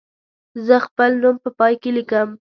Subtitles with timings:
[0.65, 2.29] زه خپل نوم په پای کې لیکم.